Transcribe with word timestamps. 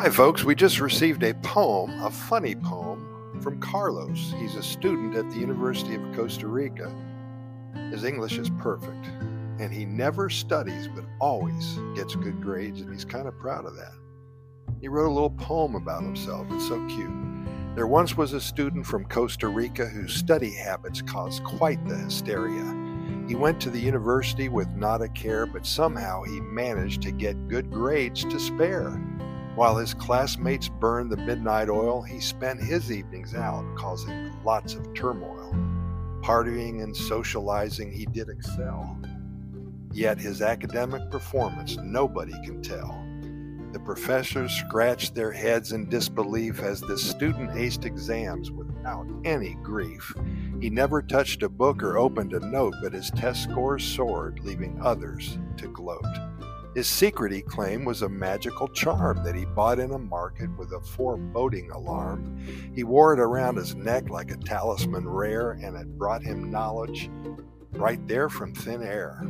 Hi, 0.00 0.08
folks. 0.08 0.44
We 0.44 0.54
just 0.54 0.80
received 0.80 1.22
a 1.24 1.34
poem, 1.34 1.90
a 2.02 2.10
funny 2.10 2.54
poem, 2.54 3.38
from 3.42 3.60
Carlos. 3.60 4.32
He's 4.38 4.54
a 4.54 4.62
student 4.62 5.14
at 5.14 5.28
the 5.28 5.36
University 5.36 5.94
of 5.94 6.00
Costa 6.16 6.46
Rica. 6.46 6.90
His 7.90 8.04
English 8.04 8.38
is 8.38 8.48
perfect, 8.60 9.08
and 9.58 9.70
he 9.70 9.84
never 9.84 10.30
studies 10.30 10.88
but 10.94 11.04
always 11.20 11.78
gets 11.94 12.14
good 12.14 12.40
grades, 12.40 12.80
and 12.80 12.90
he's 12.90 13.04
kind 13.04 13.28
of 13.28 13.36
proud 13.36 13.66
of 13.66 13.76
that. 13.76 13.92
He 14.80 14.88
wrote 14.88 15.06
a 15.06 15.12
little 15.12 15.32
poem 15.32 15.74
about 15.74 16.02
himself. 16.02 16.46
It's 16.50 16.66
so 16.66 16.82
cute. 16.86 17.12
There 17.74 17.86
once 17.86 18.16
was 18.16 18.32
a 18.32 18.40
student 18.40 18.86
from 18.86 19.04
Costa 19.04 19.48
Rica 19.48 19.84
whose 19.84 20.14
study 20.14 20.54
habits 20.54 21.02
caused 21.02 21.44
quite 21.44 21.86
the 21.86 21.96
hysteria. 21.96 22.64
He 23.28 23.34
went 23.34 23.60
to 23.60 23.70
the 23.70 23.78
university 23.78 24.48
with 24.48 24.74
not 24.74 25.02
a 25.02 25.08
care, 25.08 25.44
but 25.44 25.66
somehow 25.66 26.22
he 26.22 26.40
managed 26.40 27.02
to 27.02 27.12
get 27.12 27.48
good 27.48 27.70
grades 27.70 28.24
to 28.24 28.40
spare. 28.40 28.98
While 29.56 29.76
his 29.76 29.94
classmates 29.94 30.68
burned 30.68 31.10
the 31.10 31.16
midnight 31.16 31.68
oil, 31.68 32.02
he 32.02 32.20
spent 32.20 32.62
his 32.62 32.90
evenings 32.90 33.34
out, 33.34 33.64
causing 33.76 34.32
lots 34.44 34.74
of 34.74 34.94
turmoil. 34.94 35.52
Partying 36.22 36.82
and 36.82 36.96
socializing, 36.96 37.90
he 37.90 38.06
did 38.06 38.28
excel. 38.28 38.96
Yet 39.92 40.18
his 40.18 40.40
academic 40.40 41.10
performance 41.10 41.76
nobody 41.78 42.34
can 42.44 42.62
tell. 42.62 43.04
The 43.72 43.80
professors 43.80 44.52
scratched 44.52 45.14
their 45.14 45.32
heads 45.32 45.72
in 45.72 45.88
disbelief 45.88 46.60
as 46.60 46.80
the 46.80 46.98
student 46.98 47.50
aced 47.50 47.84
exams 47.84 48.50
without 48.50 49.06
any 49.24 49.54
grief. 49.62 50.14
He 50.60 50.70
never 50.70 51.02
touched 51.02 51.42
a 51.42 51.48
book 51.48 51.82
or 51.82 51.98
opened 51.98 52.32
a 52.32 52.40
note, 52.40 52.74
but 52.82 52.92
his 52.92 53.10
test 53.10 53.44
scores 53.44 53.84
soared, 53.84 54.40
leaving 54.40 54.80
others 54.80 55.38
to 55.56 55.68
gloat. 55.68 56.04
His 56.74 56.86
secret, 56.86 57.32
he 57.32 57.42
claimed, 57.42 57.84
was 57.84 58.02
a 58.02 58.08
magical 58.08 58.68
charm 58.68 59.24
that 59.24 59.34
he 59.34 59.44
bought 59.44 59.80
in 59.80 59.90
a 59.90 59.98
market 59.98 60.56
with 60.56 60.72
a 60.72 60.80
foreboding 60.80 61.70
alarm. 61.72 62.38
He 62.74 62.84
wore 62.84 63.12
it 63.12 63.18
around 63.18 63.56
his 63.56 63.74
neck 63.74 64.08
like 64.08 64.30
a 64.30 64.36
talisman 64.36 65.08
rare, 65.08 65.52
and 65.52 65.76
it 65.76 65.98
brought 65.98 66.22
him 66.22 66.50
knowledge 66.50 67.10
right 67.72 68.06
there 68.06 68.28
from 68.28 68.54
thin 68.54 68.82
air. 68.82 69.20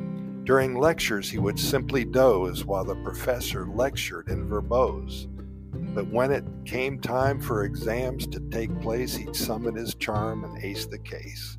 During 0.44 0.74
lectures, 0.74 1.30
he 1.30 1.38
would 1.38 1.58
simply 1.58 2.04
doze 2.04 2.64
while 2.64 2.84
the 2.84 2.96
professor 2.96 3.66
lectured 3.66 4.28
in 4.28 4.48
verbose. 4.48 5.26
But 5.94 6.10
when 6.10 6.30
it 6.30 6.44
came 6.64 7.00
time 7.00 7.40
for 7.40 7.64
exams 7.64 8.26
to 8.28 8.40
take 8.50 8.80
place, 8.80 9.14
he'd 9.14 9.34
summon 9.34 9.74
his 9.74 9.94
charm 9.94 10.44
and 10.44 10.62
ace 10.62 10.86
the 10.86 10.98
case. 10.98 11.56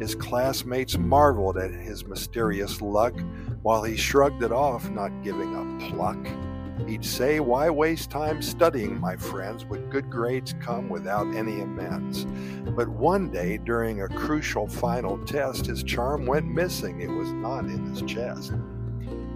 His 0.00 0.14
classmates 0.14 0.98
marveled 0.98 1.58
at 1.58 1.72
his 1.72 2.06
mysterious 2.06 2.80
luck, 2.80 3.14
while 3.62 3.82
he 3.82 3.96
shrugged 3.96 4.42
it 4.42 4.52
off, 4.52 4.88
not 4.90 5.22
giving 5.22 5.54
up 5.56 5.90
pluck. 5.90 6.18
He'd 6.86 7.04
say, 7.04 7.40
Why 7.40 7.68
waste 7.70 8.10
time 8.10 8.40
studying, 8.40 9.00
my 9.00 9.16
friends, 9.16 9.64
when 9.64 9.90
good 9.90 10.08
grades 10.08 10.54
come 10.60 10.88
without 10.88 11.26
any 11.34 11.60
amends? 11.60 12.24
But 12.70 12.88
one 12.88 13.30
day, 13.30 13.58
during 13.58 14.02
a 14.02 14.08
crucial 14.08 14.68
final 14.68 15.18
test, 15.26 15.66
his 15.66 15.82
charm 15.82 16.24
went 16.24 16.46
missing. 16.46 17.00
It 17.00 17.10
was 17.10 17.32
not 17.32 17.64
in 17.64 17.86
his 17.86 18.02
chest. 18.02 18.52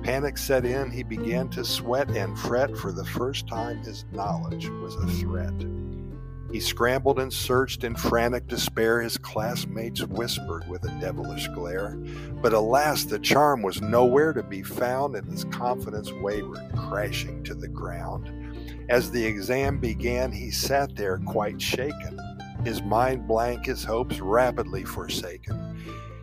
Panic 0.03 0.39
set 0.39 0.65
in, 0.65 0.91
he 0.91 1.03
began 1.03 1.49
to 1.51 1.65
sweat 1.65 2.11
and 2.11 2.39
fret. 2.39 2.77
For 2.77 2.93
the 2.93 3.05
first 3.05 3.47
time, 3.49 3.79
his 3.79 4.05
knowledge 4.13 4.69
was 4.69 4.95
a 4.97 5.07
threat. 5.07 5.55
He 6.51 6.61
scrambled 6.61 7.19
and 7.19 7.33
searched 7.33 7.85
in 7.85 7.95
frantic 7.95 8.47
despair. 8.47 9.01
His 9.01 9.17
classmates 9.17 10.03
whispered 10.03 10.69
with 10.69 10.85
a 10.85 11.01
devilish 11.01 11.49
glare. 11.49 11.97
But 12.43 12.53
alas, 12.53 13.05
the 13.05 13.19
charm 13.19 13.63
was 13.63 13.81
nowhere 13.81 14.33
to 14.33 14.43
be 14.43 14.63
found, 14.63 15.17
and 15.17 15.31
his 15.31 15.45
confidence 15.45 16.13
wavered, 16.13 16.73
crashing 16.77 17.43
to 17.45 17.55
the 17.55 17.69
ground. 17.69 18.31
As 18.89 19.11
the 19.11 19.25
exam 19.25 19.79
began, 19.79 20.33
he 20.33 20.51
sat 20.51 20.97
there 20.97 21.19
quite 21.19 21.61
shaken, 21.61 22.19
his 22.65 22.83
mind 22.83 23.27
blank, 23.27 23.67
his 23.67 23.85
hopes 23.85 24.21
rapidly 24.21 24.85
forsaken. 24.85 25.72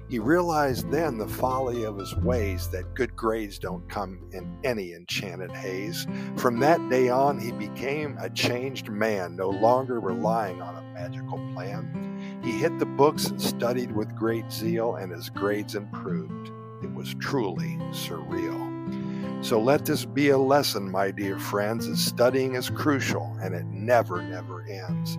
He 0.09 0.17
realized 0.17 0.89
then 0.89 1.19
the 1.19 1.27
folly 1.27 1.83
of 1.83 1.97
his 1.97 2.15
ways 2.15 2.67
that 2.69 2.95
good 2.95 3.15
grades 3.15 3.59
don't 3.59 3.87
come 3.87 4.27
in 4.33 4.57
any 4.63 4.93
enchanted 4.93 5.51
haze. 5.51 6.07
From 6.35 6.59
that 6.61 6.89
day 6.89 7.09
on, 7.09 7.39
he 7.39 7.51
became 7.51 8.17
a 8.19 8.29
changed 8.31 8.89
man, 8.89 9.35
no 9.35 9.49
longer 9.49 9.99
relying 9.99 10.63
on 10.63 10.75
a 10.75 10.93
magical 10.93 11.37
plan. 11.53 12.41
He 12.43 12.51
hit 12.51 12.79
the 12.79 12.87
books 12.87 13.27
and 13.27 13.39
studied 13.39 13.91
with 13.91 14.15
great 14.15 14.51
zeal, 14.51 14.95
and 14.95 15.11
his 15.11 15.29
grades 15.29 15.75
improved. 15.75 16.49
It 16.83 16.91
was 16.91 17.13
truly 17.19 17.77
surreal. 17.91 19.45
So 19.45 19.61
let 19.61 19.85
this 19.85 20.05
be 20.05 20.29
a 20.29 20.37
lesson, 20.37 20.89
my 20.89 21.11
dear 21.11 21.37
friends, 21.37 21.87
that 21.87 21.97
studying 21.97 22.55
is 22.55 22.69
crucial 22.69 23.37
and 23.41 23.53
it 23.53 23.65
never, 23.65 24.21
never 24.21 24.63
ends. 24.63 25.17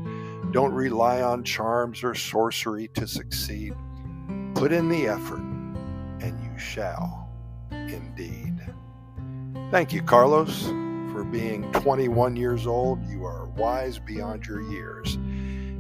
Don't 0.51 0.73
rely 0.73 1.23
on 1.23 1.45
charms 1.45 2.03
or 2.03 2.15
sorcery 2.15 2.89
to 2.89 3.07
succeed. 3.07 3.75
Put 4.61 4.73
in 4.73 4.91
the 4.91 5.07
effort, 5.07 5.41
and 6.21 6.39
you 6.45 6.59
shall 6.59 7.31
indeed. 7.71 8.61
Thank 9.71 9.95
you, 9.95 10.03
Carlos, 10.03 10.65
for 11.15 11.25
being 11.25 11.73
21 11.73 12.37
years 12.37 12.67
old. 12.67 13.03
You 13.09 13.25
are 13.25 13.47
wise 13.57 13.99
beyond 13.99 14.45
your 14.45 14.61
years. 14.61 15.17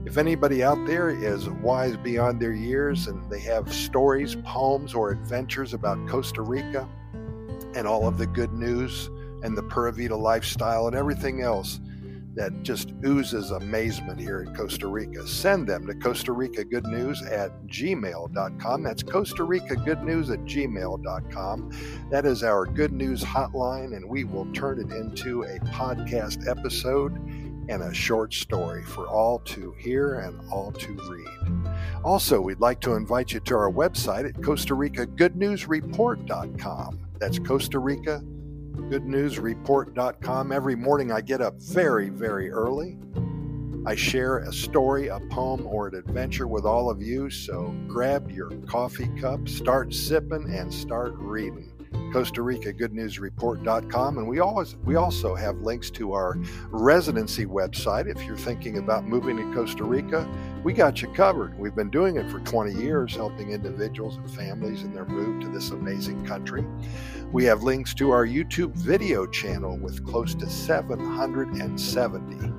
If 0.06 0.16
anybody 0.16 0.64
out 0.64 0.78
there 0.86 1.10
is 1.10 1.46
wise 1.50 1.98
beyond 1.98 2.40
their 2.40 2.54
years 2.54 3.06
and 3.06 3.30
they 3.30 3.40
have 3.40 3.70
stories, 3.70 4.36
poems, 4.46 4.94
or 4.94 5.10
adventures 5.10 5.74
about 5.74 5.98
Costa 6.08 6.40
Rica 6.40 6.88
and 7.74 7.86
all 7.86 8.08
of 8.08 8.16
the 8.16 8.26
good 8.28 8.54
news 8.54 9.10
and 9.42 9.58
the 9.58 9.62
Pura 9.62 9.92
Vida 9.92 10.16
lifestyle 10.16 10.86
and 10.86 10.96
everything 10.96 11.42
else, 11.42 11.80
that 12.34 12.62
just 12.62 12.92
oozes 13.04 13.50
amazement 13.50 14.20
here 14.20 14.42
in 14.42 14.54
Costa 14.54 14.86
Rica. 14.86 15.26
Send 15.26 15.66
them 15.66 15.86
to 15.86 15.94
Costa 15.94 16.32
Rica 16.32 16.64
Good 16.64 16.86
News 16.86 17.22
at 17.22 17.50
gmail.com. 17.66 18.82
That's 18.82 19.02
Costa 19.02 19.44
Rica 19.44 19.76
Good 19.76 20.02
News 20.02 20.30
at 20.30 20.40
gmail.com. 20.40 21.70
That 22.10 22.26
is 22.26 22.42
our 22.42 22.66
good 22.66 22.92
news 22.92 23.22
hotline, 23.22 23.96
and 23.96 24.08
we 24.08 24.24
will 24.24 24.46
turn 24.52 24.78
it 24.80 24.92
into 24.92 25.42
a 25.42 25.58
podcast 25.60 26.48
episode 26.48 27.16
and 27.68 27.82
a 27.82 27.94
short 27.94 28.34
story 28.34 28.84
for 28.84 29.06
all 29.06 29.38
to 29.40 29.74
hear 29.78 30.20
and 30.20 30.40
all 30.50 30.72
to 30.72 30.92
read. 31.08 31.68
Also, 32.04 32.40
we'd 32.40 32.60
like 32.60 32.80
to 32.80 32.94
invite 32.94 33.32
you 33.32 33.40
to 33.40 33.54
our 33.54 33.70
website 33.70 34.28
at 34.28 34.42
Costa 34.42 34.74
Rica 34.74 35.06
Good 35.06 35.36
News 35.36 35.68
Report.com. 35.68 36.98
That's 37.18 37.38
Costa 37.38 37.78
Rica 37.78 38.22
goodnewsreport.com. 38.72 40.52
Every 40.52 40.76
morning 40.76 41.12
I 41.12 41.20
get 41.20 41.40
up 41.40 41.60
very, 41.60 42.08
very 42.08 42.50
early. 42.50 42.98
I 43.86 43.94
share 43.94 44.38
a 44.38 44.52
story, 44.52 45.08
a 45.08 45.20
poem, 45.30 45.66
or 45.66 45.88
an 45.88 45.94
adventure 45.94 46.46
with 46.46 46.66
all 46.66 46.90
of 46.90 47.00
you. 47.00 47.30
So 47.30 47.74
grab 47.88 48.30
your 48.30 48.50
coffee 48.66 49.08
cup, 49.20 49.48
start 49.48 49.94
sipping, 49.94 50.52
and 50.52 50.72
start 50.72 51.14
reading. 51.16 51.69
Costa 52.12 52.42
Rica 52.42 52.72
Good 52.72 52.92
News 52.92 53.18
Report.com. 53.18 54.18
And 54.18 54.28
we 54.28 54.40
always 54.40 54.76
we 54.84 54.96
also 54.96 55.34
have 55.34 55.56
links 55.58 55.90
to 55.92 56.12
our 56.12 56.36
residency 56.70 57.46
website. 57.46 58.06
If 58.06 58.22
you're 58.24 58.36
thinking 58.36 58.78
about 58.78 59.06
moving 59.06 59.36
to 59.36 59.54
Costa 59.54 59.84
Rica, 59.84 60.28
we 60.62 60.72
got 60.72 61.02
you 61.02 61.08
covered. 61.08 61.58
We've 61.58 61.74
been 61.74 61.90
doing 61.90 62.16
it 62.16 62.30
for 62.30 62.40
20 62.40 62.74
years, 62.74 63.14
helping 63.14 63.50
individuals 63.50 64.16
and 64.16 64.30
families 64.30 64.82
in 64.82 64.94
their 64.94 65.06
move 65.06 65.40
to 65.42 65.48
this 65.48 65.70
amazing 65.70 66.26
country. 66.26 66.64
We 67.32 67.44
have 67.44 67.62
links 67.62 67.94
to 67.94 68.10
our 68.10 68.26
YouTube 68.26 68.74
video 68.74 69.26
channel 69.26 69.78
with 69.78 70.04
close 70.04 70.34
to 70.34 70.50
770 70.50 72.52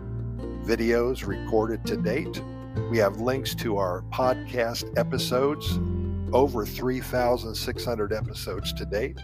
videos 0.63 1.25
recorded 1.25 1.85
to 1.85 1.97
date. 1.97 2.41
We 2.89 2.97
have 2.99 3.19
links 3.19 3.53
to 3.55 3.77
our 3.77 4.03
podcast 4.11 4.97
episodes, 4.97 5.77
over 6.33 6.65
3,600 6.65 8.13
episodes 8.13 8.73
to 8.73 8.85
date. 8.85 9.19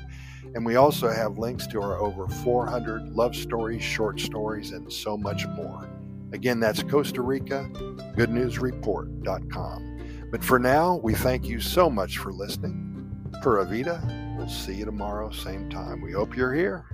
And 0.56 0.66
we 0.66 0.76
also 0.76 1.10
have 1.10 1.38
links 1.38 1.68
to 1.68 1.82
our 1.82 2.00
over 2.00 2.28
400 2.28 3.10
love 3.10 3.36
stories, 3.36 3.84
short 3.84 4.20
stories, 4.20 4.72
and 4.72 4.92
so 4.92 5.18
much 5.18 5.46
more. 5.48 5.90
Again, 6.34 6.60
that's 6.60 6.84
Costa 6.84 7.22
Rica 7.22 7.70
GoodNewsReport.com. 8.18 10.28
But 10.32 10.44
for 10.44 10.60
now, 10.60 10.98
we 10.98 11.14
thank 11.14 11.48
you 11.48 11.60
so 11.60 11.90
much 11.90 12.18
for 12.18 12.34
listening. 12.34 12.84
Pura 13.42 13.66
Vida, 13.66 14.36
we'll 14.38 14.50
see 14.50 14.76
you 14.76 14.86
tomorrow, 14.86 15.30
same 15.30 15.70
time. 15.70 16.02
We 16.02 16.12
hope 16.12 16.36
you're 16.36 16.54
here. 16.54 16.86